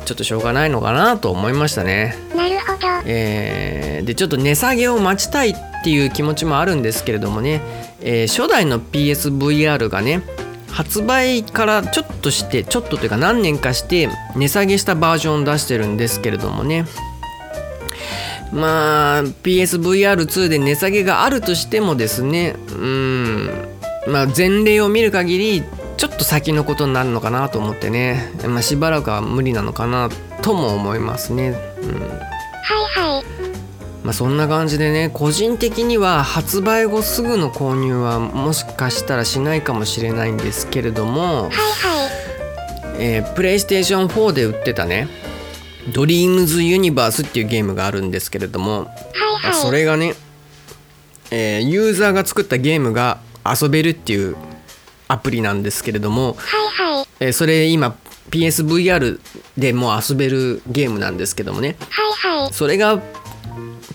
[0.05, 2.15] ちょっとしょうがないのかなと思いましたね。
[2.35, 2.87] なるほど。
[3.05, 7.61] えーでちょっと値下げを待ちたいっていう気持ちもあるんですけれどもね、
[8.01, 10.23] えー初代の PSVR がね
[10.71, 16.85] 発売からちょっとしてちょっとというか何年かして値下げしたバージョンを出してるんですけれどもね
[18.51, 23.49] まあ PSVR2 で値下げがあるとしてもですねうん
[24.07, 25.63] まあ前例を見る限り
[25.99, 30.09] ちょっと先のことになるのかなと思ってね、まあ、しばらくは無理なのかな
[30.41, 31.49] とも思いますね。
[31.81, 33.23] うんはいはい。
[34.05, 41.51] まあ、そんな感じでね個人的には発売後すぐの購入はもしかしたらしないかもしれないんですけれども、はいはい。
[42.97, 45.09] えー、プレイステーション4で売ってたね
[45.93, 49.53] 「ドリームズユニバース」っていうゲームがあるんですけれども、はいはい。
[49.53, 50.15] それがね、
[51.29, 54.37] えーユーザーが作ったゲームが遊べるっていう
[55.09, 57.05] アプリなんですけれども、はいはい。
[57.19, 57.97] えーそれ今
[58.31, 59.19] PSVR
[59.57, 62.53] でもう遊べるゲームなんですけどもねはいはい。
[62.53, 63.01] それが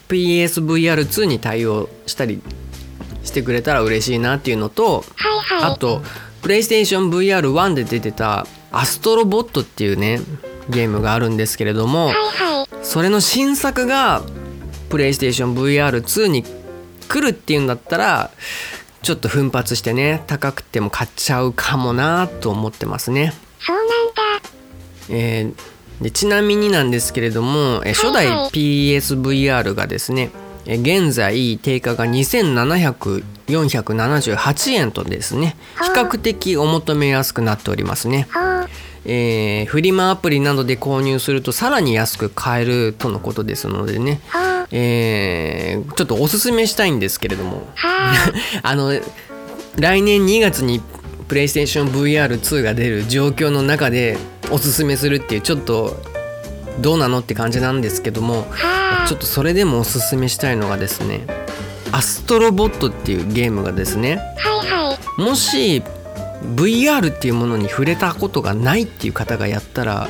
[0.09, 2.43] PSVR2 に対応したり
[3.23, 5.73] してくれたら嬉しいなっていうのとはいはい。
[5.73, 6.03] あと
[6.43, 10.21] PlayStation VR1 で出てたアストロボットっていうね
[10.69, 12.85] ゲームがあるんですけれどもはいはい。
[12.85, 14.23] それの新作が
[14.91, 16.45] PlayStation VR2 に
[17.09, 18.31] 来るっていうんだったら
[19.05, 23.33] ちょっと奮発してね高くても買っちゃうかもなと思ってますね。
[23.61, 23.93] そうなんだ。
[25.11, 25.55] えー
[26.03, 30.31] でちなみになんですけれども、えー初代 PSVR がですね、
[30.67, 38.29] えー現在定価が2700478円とですね比較的お求めやすくなっておりますね。
[39.07, 44.21] えーフリマアプリなどで購入するとさらに安く買えるとのことですのでね。
[44.77, 48.13] えーちょっとおすすめしたいんですけれどもは
[48.63, 48.93] あの
[49.79, 50.81] 来年2月に
[51.29, 54.17] プレイステーション VR2 が出る状況の中で
[54.51, 56.03] おすすめするっていうちょっと
[56.81, 58.47] どうなのって感じなんですけども
[59.07, 61.27] ちょっとそれでもおすすめしたいのがですね
[61.93, 64.49] アストロボットっていうゲームがですねあ。
[64.49, 65.21] はいはい。
[65.21, 65.83] もし
[66.57, 70.09] VR っていうものに触れたことがないっていう方がやったら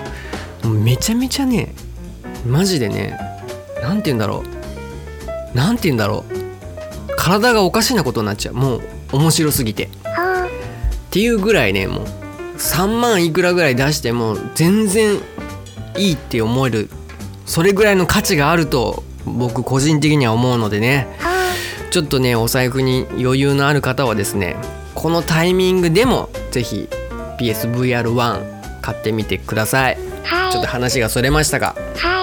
[0.65, 1.75] めちゃめちゃね
[2.47, 3.19] マジでね
[3.83, 4.54] 何て言うんだろう
[5.55, 6.45] 何て言うんだろう。
[7.17, 8.55] 体がおかしなことになっちゃう。
[8.55, 9.85] もう面白すぎて。
[9.85, 9.89] っ
[11.11, 12.05] ていうぐらいねもう。
[12.59, 15.19] 3万いくらぐらい出しても全然
[15.97, 16.91] いいって思える。
[17.47, 21.07] それぐらいの価値があると僕個人的には思うのでね。
[21.91, 24.57] ちょっとねお財布に余裕のある方はですね
[24.95, 26.89] このタイミングでもぜひ
[27.39, 29.99] PSVR1 買ってみてください。
[30.25, 30.53] はい。
[30.53, 31.77] ちょっと話がそれましたが。
[31.97, 32.14] は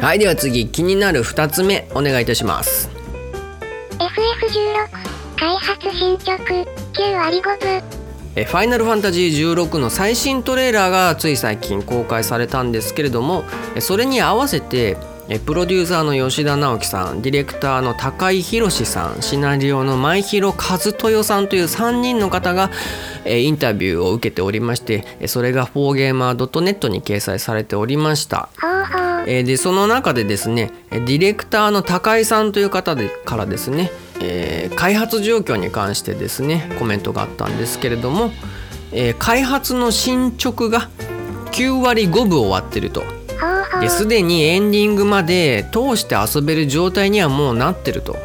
[0.00, 4.02] はいでは次気になる2つ目お願いいたしますい。
[4.04, 7.82] FF16 開発進捗9割5分。
[8.36, 13.42] えファイナルファンタジー16の最新トレーラーがつい最近公開されたんですけれども
[13.74, 14.96] えそれに合わせて
[15.28, 22.70] えプロデューサーの吉田直樹さんディレクターの高井宏さんシナリオの前広和豊さんという3人の方が
[23.24, 28.48] えインタビューを受けておりましてえそれが 4gamer.net に掲載されておりました。
[29.30, 38.30] えーでその中でですねえディレクターの高井さんという方でからですね、えー開発状況に関してですねコメントがあったんですけれども、
[38.92, 40.88] えー開発の進捗が
[41.52, 43.02] 9割5分終わってると。
[43.80, 48.16] ですでにエンディングまで通して遊べる状態にはもうなってると。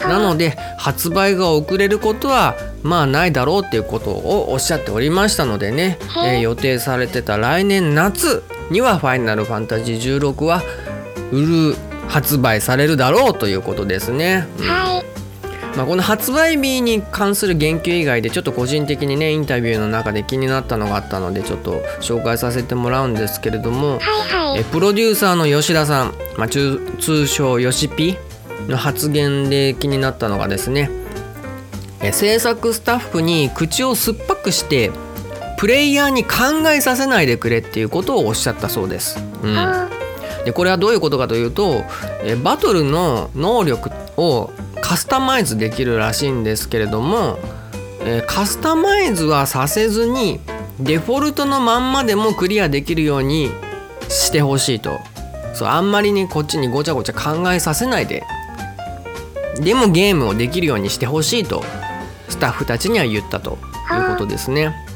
[0.00, 10.62] なので発売が遅れることはまあないだろうっていうことをおっしゃっておりましたのでね、はいえー予定されてた来年夏には「ファイナルファンタジー16」は
[11.32, 11.76] 売る
[12.08, 14.46] 発売されるだろうということですね。
[14.58, 15.04] うんはい。
[15.76, 24.00] まあ、この発売日に関する言及以外でちょっと個人的にねインタビューの中で気になったのがあったのでちょっと紹介させてもらうんですけれども、はい
[24.50, 24.60] はい。
[24.60, 28.16] えプロデューサーの吉田さん、まあ、通通称よしぴ
[28.66, 30.90] の発言で気になったのがですね
[32.00, 34.90] え制作スタッフに口を酸っぱくして
[35.58, 39.18] プレイヤーに考えさせないでくれっていうことをおっしゃったそうです。
[39.42, 39.54] うん。
[39.54, 39.88] は
[40.44, 41.84] でこれはどういうことかというと
[42.22, 47.38] えバトルの能力をカスタマイズできるらしいんですけれども
[48.00, 50.40] えカスタマイズはさせずに
[50.78, 53.50] デフォルトのまんまでもクリアできるように
[54.08, 55.00] してほしいと。
[55.54, 58.22] そうあんまりにこっちにごちゃごちゃ考えさせないで。
[59.60, 61.64] でもゲームをできるようにしてほしいと
[62.28, 63.58] スタッフたちには言ったと
[63.92, 64.87] いうことですね。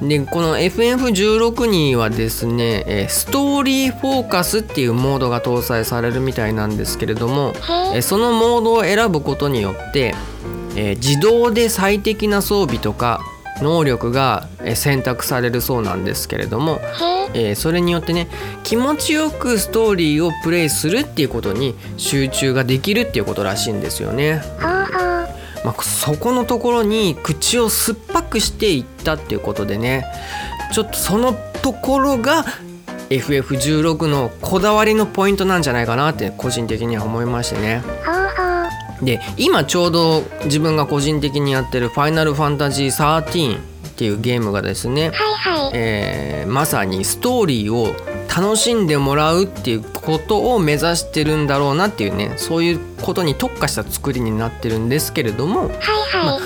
[0.00, 7.54] でこの FF16 にはですねえーストーリーフォーカスっていうモードが搭載されるみたいなんですけれども
[8.02, 10.14] そのモードを選ぶことによって、
[10.76, 13.20] えー自動で最適な装備とか
[13.60, 16.80] 能力がえー選択されるそうなんですけれども、
[17.56, 18.28] それによってね
[18.62, 24.42] 気持ちよくストーリーをプレイするっていうことに集中ができるっていうことらしいんですよね。
[25.68, 30.06] まあ、そこのところに口を酸っぱくしていったっていうことでね
[30.72, 32.46] ちょっとそのところが
[33.10, 37.82] FF16 のこだわりのポイントなんじゃないかなって個人的には思いましてね。
[39.02, 45.70] で今ちょうど自分が個人的にやってる「ファイナルファンタジー13」っていうゲームがですね、はいはい。
[45.74, 47.94] えーまさにストーリーを
[48.34, 56.40] 楽しんでもらうっていうことを目指してるんだろうなっていうねそういうことに特化した作りになってるんですけれどもはいは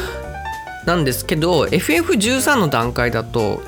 [0.84, 0.86] い。
[0.86, 3.62] なんですけど FF13 の段階だと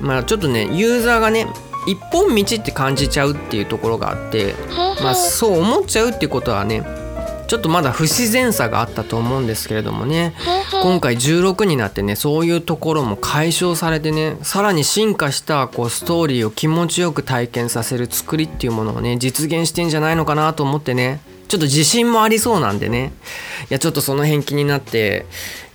[0.00, 1.48] まあちょっとねユーザーがね
[1.88, 4.54] 一本道って感じちゃうっていうところがあって。
[5.02, 6.82] まあそう思っちゃうっていうことはね
[7.50, 10.34] ちょっとまだ不自然さがあったと思うんですけれどもね。
[10.84, 21.18] 今回16になってねそういうところも解消されてねさらに進化したこうストーリーを気持ちよく体験させる作りっていうものをね実現してんじゃないのかなと思ってね。
[21.48, 23.12] ちょっと自信もありそうなんでね。
[23.68, 25.26] いやちょっとその辺気になって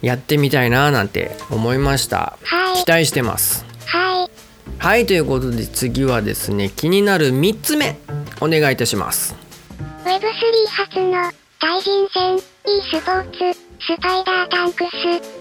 [0.01, 2.37] やってみたいななんて思いました。
[2.45, 2.85] はい。
[2.85, 3.65] 期待してます。
[3.85, 4.31] はい。
[4.77, 7.97] はいということで次はですね気になる3つ目
[8.39, 9.35] お願いいたします。
[10.05, 10.21] Web3
[10.69, 12.41] 初の対人戦 e
[12.91, 14.91] スポーツスパイダータンクス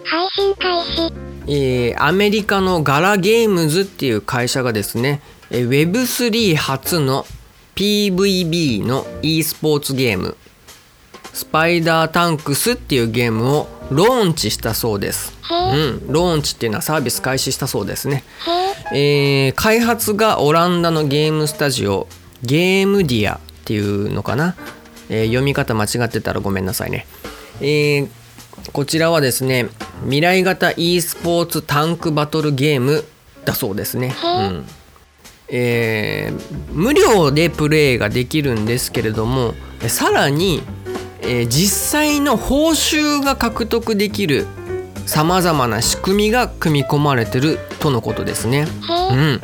[0.05, 1.13] 配信開始。
[1.47, 7.27] えーアメリカのガラゲームズっていう会社がですねえー Web3 初の
[7.75, 10.37] PVB の e スポーツゲーム
[11.33, 15.37] スパイダータンクスっていうゲームをローンチしたそうです。
[15.51, 18.23] うん、ローンチっていうのはサービス開始したそうですね。
[18.93, 22.07] えー開発がオランダのゲームスタジオ
[22.43, 24.55] ゲームディアっていうのかな、
[25.09, 27.07] えー読み方間違ってたらごめんなさいね、
[27.61, 28.09] えー
[28.73, 29.69] こちらはですね
[30.05, 33.05] 未来型 e スポーツタンクバトルゲーム
[33.45, 34.65] だそうですね、うん。
[35.49, 40.63] えー無料でプレイができるんですけれどもえさらに、
[41.21, 44.47] えー実際の報酬が獲得できる
[45.07, 48.67] さまざまな仕組みが組み込まれてるとのことですね。
[48.89, 49.41] うん、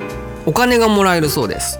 [0.46, 1.78] お金がもらえるそうです。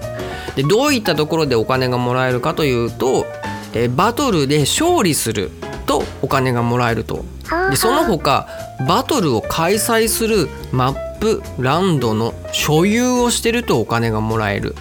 [0.55, 3.25] でどういったところでお金がもらえるかというと、
[3.73, 5.51] えーバトルで勝利する
[5.85, 7.25] とお金がもらえると。
[7.69, 8.47] でその他
[8.87, 14.75] バトルを開催するマップランドの所有をしてるとお金がもらえる。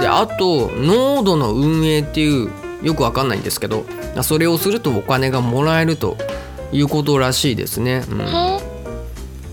[0.00, 2.50] であとノードの運営っていう
[2.82, 3.84] よくわかんないんですけど
[4.22, 6.16] それをするとお金がもらえると
[6.72, 8.04] いうことらしいですね。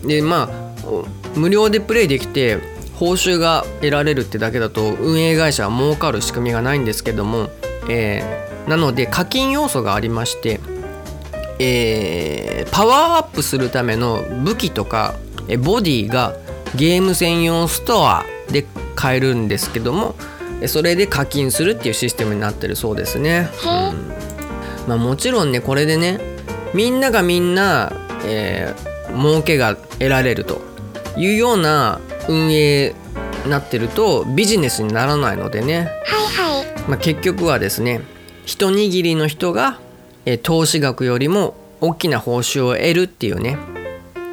[0.03, 0.07] うん。
[0.07, 2.59] でまあお無料でプレイできて
[2.95, 7.49] 報酬が得られるってだけだと運営会社は儲かる仕組みがないんですけども、
[7.89, 10.59] えーなので課金要素がありまして、
[11.59, 15.15] えーパワーアップするための武器とか
[15.47, 16.35] えボディが
[16.75, 20.15] ゲーム専用ストアで買えるんですけども
[20.61, 23.29] えそれで課金するっていうシステムになってるそうですね。
[23.29, 23.91] へえ。
[24.87, 26.19] まあ、もちろんねこれでね
[26.73, 27.93] みんながみんな、
[28.25, 30.61] えー儲けが得られると
[31.15, 32.93] いうような運営
[33.45, 36.89] になってるとビジネスにならないのでね、はいはい。
[36.89, 38.01] まあ、結局はですね
[38.45, 39.79] 一握りの人が、
[40.25, 43.57] えー投資額よりも大きな報酬を得るっていうね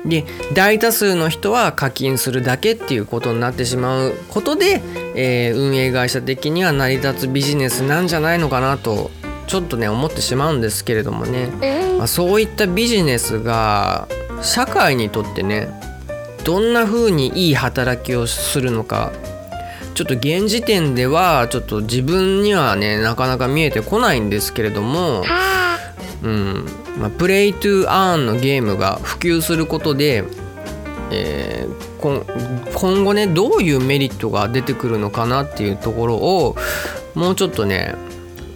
[0.06, 4.82] で大多数の人は課金するだけっていうことになってしまうことで、
[5.14, 9.10] えー運営会社的には成り立つビジネスなんじゃないのかなと
[9.46, 11.50] ちょっとね思ってしまうんですけれどもね、
[11.90, 11.98] うん。
[11.98, 14.08] まあ、そういったビジネスが
[14.40, 15.68] 社会にとってね
[16.44, 19.12] どんな風にいい働きをするのか
[19.94, 25.62] ちょっと現時点ではちょっと自分にはねなかなか見えてこないんですけれどもはあ。
[26.22, 26.66] うん
[26.98, 30.24] まあ、プレイトゥーアーンのゲームが普及することで、
[31.10, 32.24] えー今
[32.74, 36.56] 今後ねどういうメリットが出てくるのかなっていうところを
[37.14, 37.94] もうちょっとね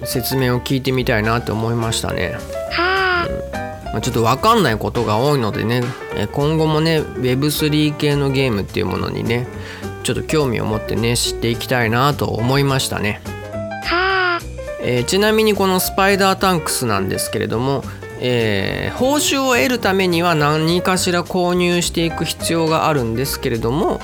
[0.02, 2.36] 説明を聞いてみたいなって思いましたね。
[2.72, 3.90] はあ。
[3.92, 5.82] まあちょっと分かんないことが多いのでね
[6.16, 9.46] えー今後もね Web3 系のゲームっていうものにね
[10.06, 13.20] ちょっと興味を持ってね知っていきたいなと思いましたね。
[13.84, 14.40] はあ。
[14.80, 17.82] えーちなみにこのスパイダータンクスなんですけれども、
[18.20, 24.00] えー報酬を得るためには何かしら購入していく必要があるんですけれども、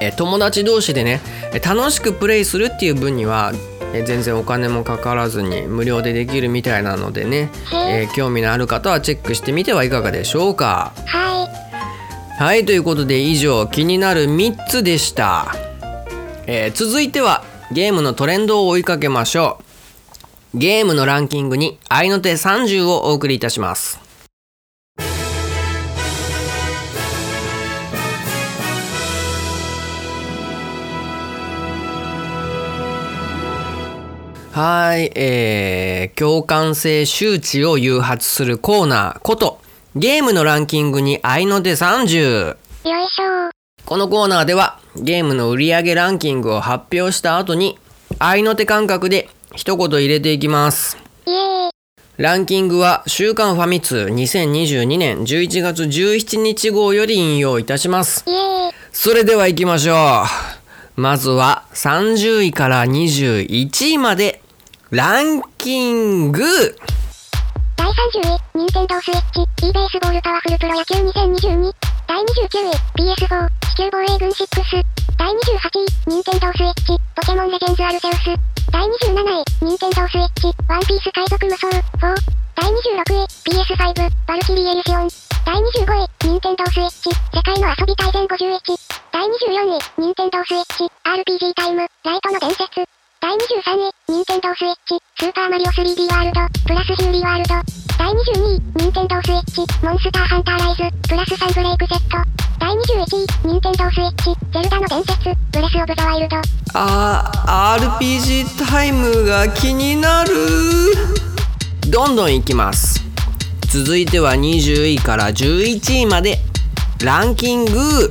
[0.00, 1.22] えー友達同士でね
[1.54, 3.52] えー楽しくプレイするっていう分には
[3.94, 10.92] えー全然お金もかからずに無料でできるみたいなのでね、えー興味のある方はチェックしてみてはいかがでしょうか。
[12.38, 12.64] はい。
[12.64, 15.52] ということで以上気になる3つでした、
[16.46, 19.58] えー続いてはゲームのトレンドを追いかけましょ
[20.54, 23.98] うゲームのランキングに合いの手30をお送りいたします
[34.52, 39.60] はい、えー、共感性周知を誘発するコーナーこと
[39.96, 43.50] ゲームのランキングに合いの手30よいしょ。
[43.86, 47.78] このコーナーではゲームの売上ランキングを発表した後に
[48.18, 50.98] 合いの手感覚で一言入れていきます。
[51.24, 51.70] イエーイ。
[52.18, 58.24] ランキングは週刊ファミ通2022年11月17日号より引用いたします。
[58.26, 58.74] イエーイ。
[58.92, 60.24] それでは行きましょ
[60.96, 61.00] う。
[61.00, 64.42] まずは30位から21位まで
[64.90, 66.42] ランキング
[67.88, 71.72] 第30位、任天堂スイッチ、e ベースボールパワフルプロ野球2022。
[72.04, 74.44] 第29位、PS4、地球防衛軍6。
[75.16, 78.36] 第28位、任天堂スイッチ、ポケモンレジェンズアルセウス。
[78.68, 81.80] 第27位、任天堂スイッチ、ワンピース海賊無双4。
[82.60, 83.24] 第26位、
[83.56, 85.08] PS5、バルキリーエリシオン。
[85.48, 88.36] 第25位、任天堂スイッチ、世界の遊び大全51。
[89.16, 92.84] 第24位、任天堂スイッチ、RPG タイム、ライトの伝説。
[93.20, 97.67] 第23位、任天堂スイッチ、スーパーマリオ 3D ワールド、プラスヒューリーワールド。
[98.98, 102.18] 第22位、任天堂スイッチ、モンスターハンターライズ、プラスサンブレイクセット。
[102.58, 103.04] 第21
[103.44, 106.36] 位、任天堂スイッチ、ゼルダの伝説、ブレスオブザワイルド。
[106.74, 110.30] あー RPG タイムが気になる
[111.88, 113.04] どんどんいきます
[113.68, 116.38] 続いては20位から11位まで
[117.04, 118.10] ランキング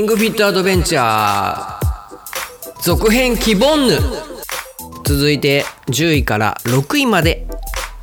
[0.00, 0.04] リ。
[0.04, 1.80] ングフィットアドベンチャー
[2.82, 3.98] 続編キボンヌ
[5.04, 7.46] 続いて10位から6位まで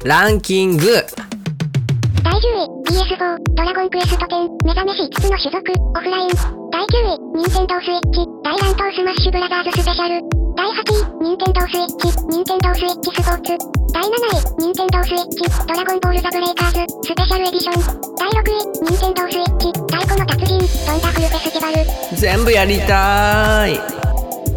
[0.03, 6.29] ランキング第10位、PS4、ドラゴンクエスト10、目覚めし5つの種族、オフライン。
[6.69, 10.21] 第9位、任天堂スイッチ、大乱闘スマッシュブラザーズスペシャル。
[10.55, 13.86] 第8位、任天堂スイッチ、任天堂スイッチスポーツ。
[13.93, 18.15] 第7位、任天堂スイッチ、ドラゴンボールザブレイカーズ、スペシャルエディション。
[18.17, 22.17] 第6位、任天堂スイッチ、太鼓の達人、ドンダフルフェスティバル。
[22.17, 23.79] 全部やりたい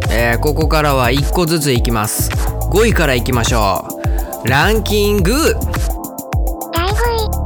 [0.09, 2.29] えーここからは1個ずついきます
[2.71, 3.85] 5位からいきましょ
[4.43, 5.31] うランキング
[6.73, 6.93] 第5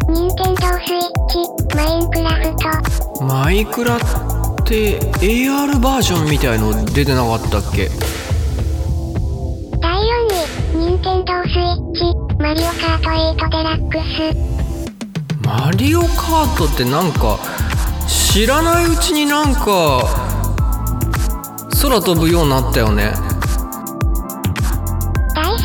[0.10, 2.56] 位、任天堂スイッチ、マインクラフ
[3.18, 3.24] ト。
[3.24, 4.00] マイクラっ
[4.66, 7.90] て AR バージョンみたいの出てなかったっけ？
[11.56, 12.02] スイッチ、
[12.38, 15.48] マリオカート8デラックス。
[15.48, 17.40] マリオカートってなんか
[18.10, 20.04] 知らないうちになんか
[21.82, 23.14] 空飛ぶようになったよね
[25.34, 25.56] 第3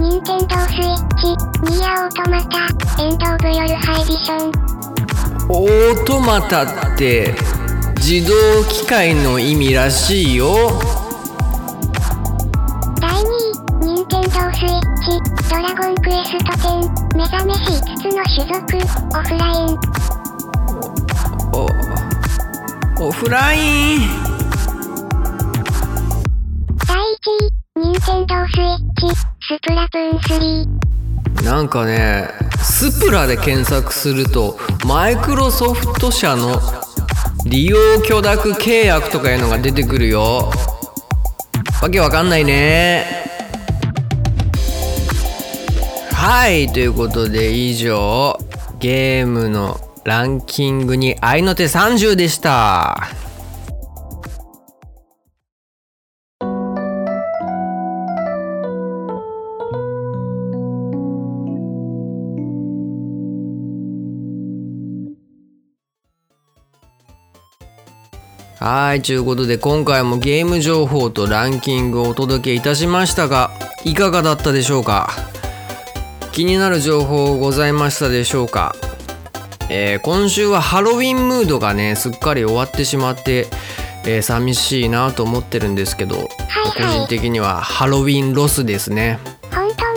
[0.00, 1.28] 位、任天堂スイッチ、
[1.72, 2.66] ニアオートマタ、
[3.00, 4.52] エンドオブヨルハエディション。
[5.50, 7.36] オートマタって
[7.98, 10.80] 自動機械の意味らしいよ
[15.12, 15.18] ド
[15.60, 18.78] ラゴンクエスト10、目覚めし5つの種族、
[19.18, 19.76] オフライン。
[22.98, 24.00] おオフライン
[26.86, 27.20] 第1
[27.76, 28.78] 位、任天堂スイッ
[29.10, 30.18] チ、スプラトゥーン
[31.42, 31.44] 3。
[31.44, 32.30] なんかね
[32.62, 36.58] スプラで検索するとマイクロソフト社の
[37.44, 40.50] 利用許諾契約とかいうのが出てくるよ
[41.82, 43.21] わけわかんないね
[46.24, 48.38] はいということで以上
[48.78, 53.08] ゲームのランキングに合いの手30でした。
[68.60, 73.50] はい、ということで今回もゲーム情報とランキングをお届けいたしましたが、
[73.84, 75.10] いかがだったでしょうか？
[76.32, 78.74] 気になる情報ございましたでしょうか、
[79.70, 83.46] えー今週はハロウィンムードがね、すっかり終わってしまって、
[84.06, 86.28] えー寂しいなと思ってるんですけど、個
[86.82, 89.18] 人的にはハロウィンロスですね。
[89.50, 89.92] 本当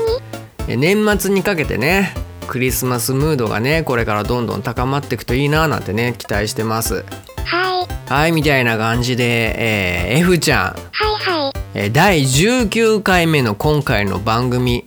[0.67, 0.73] に？
[0.73, 2.13] えー年末にかけてね、
[2.47, 7.05] クリスマスムードがね、これからどんどん高まっていくといいななんてね、期待してます。
[7.45, 8.11] はい。
[8.11, 9.55] はい、みたいな感じで、
[10.11, 11.53] えー F ちゃん、はいはい。
[11.75, 14.85] えー第19回目の今回の番組、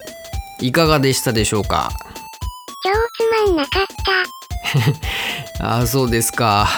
[0.61, 1.91] いかがでしたでしょうか？
[2.85, 2.91] 超
[3.25, 3.87] つまんなかっ
[5.59, 5.65] た。
[5.67, 6.69] ああ、そうですか。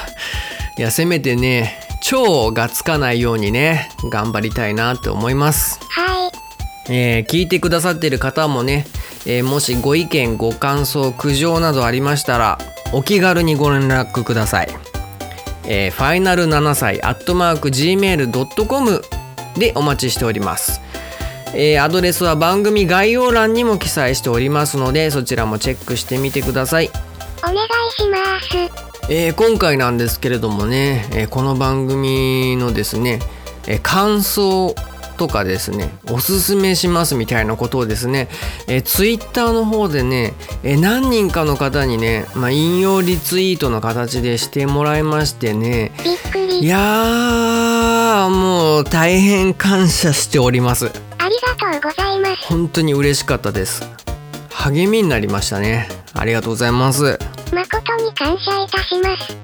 [0.79, 5.79] いや、せめてね、超がつかないようにね、頑張りたいなって思います。
[5.91, 6.31] はい。
[6.93, 8.87] えー聞いてくださってる方もね、
[9.27, 12.59] えーもしご意見、ご感想、苦情などありましたら、
[12.93, 14.69] お気軽にご連絡ください。
[15.67, 19.03] えーファイナル7歳、アットマーク、gmail.com
[19.57, 20.81] でお待ちしております。
[21.55, 26.91] えーアドレスは番組概要欄にも記載しておりますので、そちらもチェックしてみてください。
[27.43, 27.59] お願い
[27.91, 29.11] します。
[29.13, 33.19] えー今回なんですけれどもね、えーこの番組のですね、
[33.67, 34.75] えー感想
[35.17, 38.29] とかですねおすすめしますみたいなことをですね、
[38.69, 40.33] えー、ツイッターの方でね、
[40.63, 46.61] えー何人かの方にね、まあ、引用リツイートの形でしてもらいましてねびっくり。
[46.61, 50.91] いやーもう大変感謝しております
[51.23, 52.47] ありがとうございます。
[52.49, 53.83] 本当に嬉しかったです
[54.51, 57.19] 励みになりましたねありがとうございます
[57.53, 59.37] 誠に感謝いたします。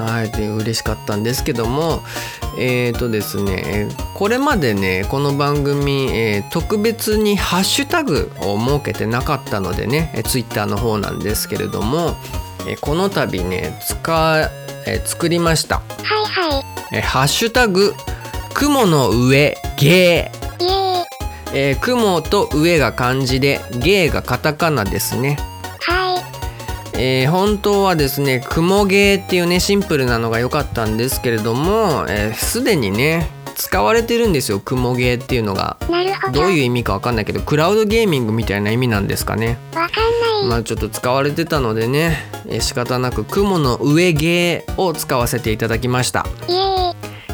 [0.00, 2.00] はい、で嬉しかったんですけども
[2.58, 12.16] えーとですねえーこれまでねこの番組、えー特別にハッシュタグを設けてなかったのでねえーツイッターの方なんですけれども、
[12.66, 14.40] えーこの度ね使
[14.86, 16.62] えー作りました、はいは
[16.92, 17.92] えーハッシュタグ
[18.54, 20.30] 雲の上ゲ。
[20.34, 20.39] ー、
[21.52, 25.36] えー雲と上が漢字でゲーがカタカナですね
[25.80, 26.22] はい。
[26.98, 35.76] えー本当はですね雲ゲーっていうねシンプルなのが良かったんですけれどもえーすで、にね使われてるんですよ雲ゲーっていうのが
[36.32, 36.40] ど。
[36.42, 40.46] どういう意味か分かんないけどクラウドゲーミングみたいな意味なんですかねわかんない。
[40.48, 46.24] まあちょっと使われてたのでね、えー仕方なく雲の上ゲーを使わせていただきました。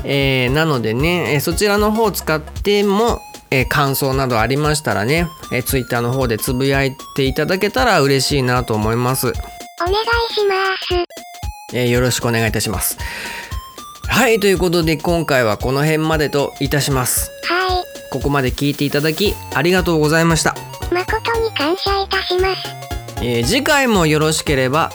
[0.05, 9.97] えーなのでね、えーそちらの方を使ってもえー感想などありましたらね、えー、Twitter の方でつぶやいていただけたら嬉しいなと思いますお願い
[10.33, 10.55] しま
[10.99, 11.07] す。
[11.75, 12.97] えーよろしくお願いいたします。
[14.09, 17.31] はい、ということで今回はこの辺までといたします。
[17.45, 20.55] はここまで聞いていただきありがとうございました。
[20.91, 20.95] い。
[20.95, 22.63] 誠に感謝いたします。
[23.21, 24.91] えー次回もよろしければ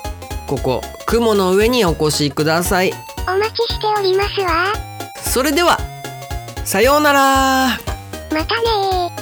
[0.47, 2.91] ここ雲の上にお越しください。
[3.27, 4.73] お待ちしておりますわ。
[5.21, 5.77] それでは
[6.65, 7.90] さようなら
[8.31, 9.20] またねー。